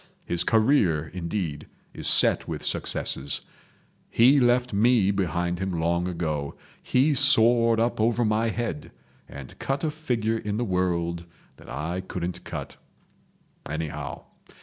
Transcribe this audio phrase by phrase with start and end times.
[0.25, 3.41] His career, indeed, is set with successes.
[4.09, 8.91] He left me behind him long ago; he soared up over my head,
[9.29, 11.27] and cut a figure in the world
[11.57, 14.23] that I couldn't cut—anyhow.